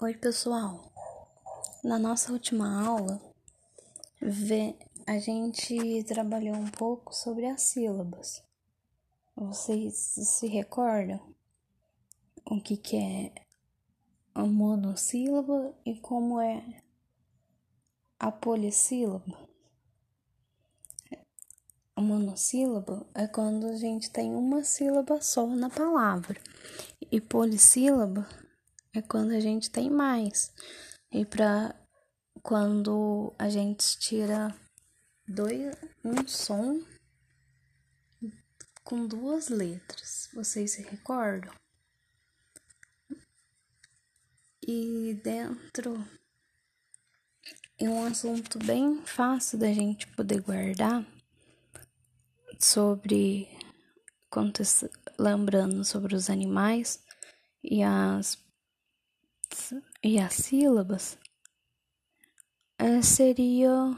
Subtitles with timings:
[0.00, 0.92] Oi, pessoal.
[1.82, 3.20] Na nossa última aula,
[5.04, 8.40] a gente trabalhou um pouco sobre as sílabas.
[9.34, 11.18] Vocês se recordam
[12.48, 13.32] o que, é
[14.36, 16.80] a monossílaba e como é
[18.20, 19.48] a polissílaba?
[21.96, 26.40] A monossílaba é quando a gente tem uma sílaba só na palavra,
[27.10, 28.28] e polissílaba
[28.98, 30.52] é quando a gente tem mais.
[31.12, 31.74] E para
[32.42, 34.54] quando a gente tira
[35.26, 36.82] dois, um som
[38.84, 40.28] com duas letras.
[40.34, 41.52] Vocês se recordam?
[44.66, 46.04] E dentro
[47.78, 51.06] é um assunto bem fácil da gente poder guardar
[52.58, 53.48] sobre
[55.18, 57.02] lembrando sobre os animais
[57.62, 58.36] e as
[60.02, 61.18] e as sílabas
[62.78, 63.96] é, seria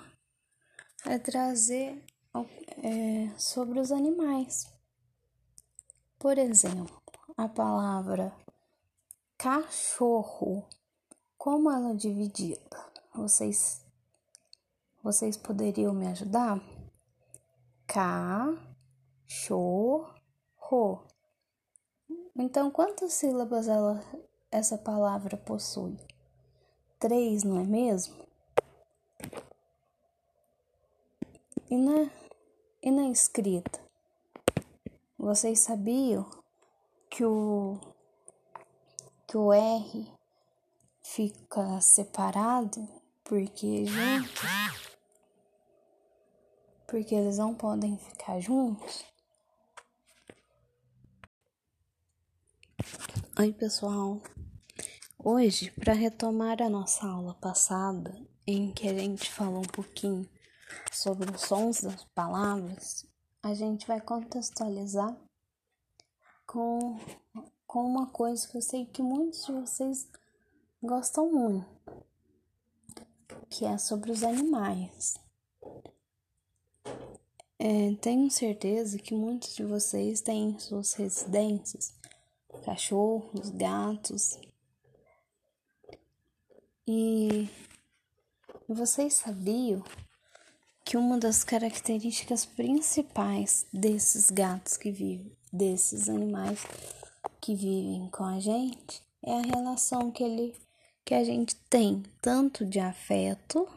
[1.07, 2.05] é trazer
[2.83, 4.73] é, sobre os animais.
[6.19, 7.01] Por exemplo,
[7.37, 8.33] a palavra
[9.39, 10.69] cachorro,
[11.39, 12.91] como ela é dividida?
[13.15, 13.85] Vocês,
[15.03, 16.61] vocês poderiam me ajudar?
[17.87, 18.61] Cachorro.
[22.37, 24.01] Então, quantas sílabas ela
[24.51, 25.97] essa palavra possui?
[26.99, 28.17] Três, não é mesmo?
[31.71, 32.11] E na,
[32.83, 33.81] e na escrita?
[35.17, 36.29] Vocês sabiam
[37.09, 37.79] que o,
[39.27, 40.13] que o R
[41.03, 42.89] fica separado
[43.23, 43.85] porque?
[46.89, 49.05] Porque eles não podem ficar juntos?
[53.39, 54.21] Oi, pessoal.
[55.23, 60.27] Hoje, para retomar a nossa aula passada, em que a gente falou um pouquinho
[60.91, 63.05] sobre os sons das palavras,
[63.43, 65.15] a gente vai contextualizar
[66.47, 66.99] com,
[67.67, 70.09] com uma coisa que eu sei que muitos de vocês
[70.83, 71.67] gostam muito,
[73.51, 75.17] que é sobre os animais.
[77.59, 81.95] É, tenho certeza que muitos de vocês têm suas residências
[82.65, 84.39] cachorros, gatos.
[86.87, 87.49] E
[88.69, 89.85] vocês sabiam
[90.85, 96.67] que uma das características principais desses gatos que vivem, desses animais
[97.41, 100.55] que vivem com a gente, é a relação que ele
[101.05, 103.69] que a gente tem tanto de afeto,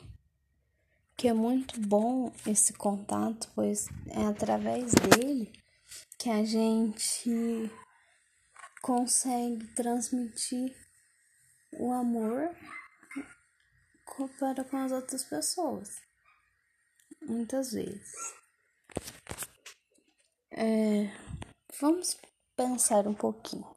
[1.18, 5.52] que é muito bom esse contato, pois é através dele
[6.18, 7.72] que a gente
[8.82, 10.76] consegue transmitir
[11.80, 12.56] o amor
[14.40, 16.02] para com as outras pessoas.
[17.22, 18.12] Muitas vezes.
[20.52, 21.10] É,
[21.80, 22.18] vamos
[22.56, 23.76] pensar um pouquinho.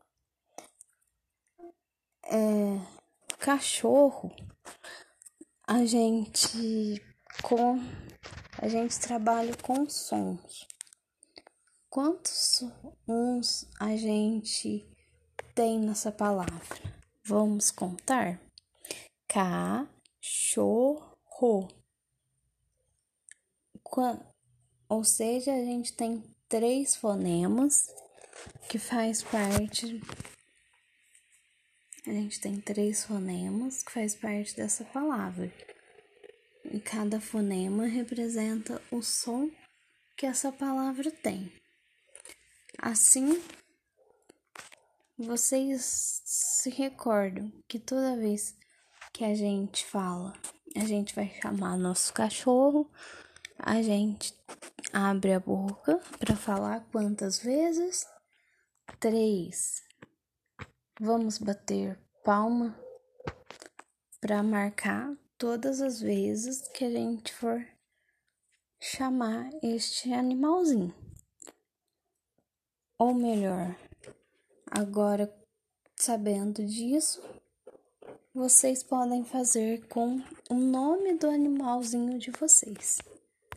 [2.25, 2.81] É,
[3.39, 4.35] cachorro,
[5.67, 7.01] a gente
[7.43, 7.79] com
[8.59, 10.67] a gente trabalha com sons.
[11.89, 12.63] Quantos
[13.09, 14.87] uns a gente
[15.55, 16.79] tem nessa palavra?
[17.25, 18.41] Vamos contar?
[20.26, 21.69] Cachorro.
[24.88, 27.87] Ou seja, a gente tem três fonemas
[28.69, 30.00] que faz parte.
[32.06, 35.53] A gente tem três fonemas que faz parte dessa palavra.
[36.64, 39.48] E cada fonema representa o som
[40.16, 41.53] que essa palavra tem.
[42.78, 43.41] Assim,
[45.16, 48.56] vocês se recordam que toda vez
[49.16, 50.34] que a gente fala,
[50.77, 52.91] a gente vai chamar nosso cachorro,
[53.59, 54.34] a gente
[54.93, 58.06] abre a boca para falar quantas vezes?
[59.00, 59.82] Três.
[61.00, 62.79] Vamos bater palma
[64.20, 67.67] para marcar todas as vezes que a gente for
[68.79, 70.94] chamar este animalzinho.
[72.99, 73.75] Ou melhor,
[74.70, 75.32] Agora,
[75.94, 77.23] sabendo disso,
[78.37, 82.99] vocês podem fazer com o nome do animalzinho de vocês.